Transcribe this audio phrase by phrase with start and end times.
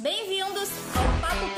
[0.00, 1.52] Bem-vindos ao Papo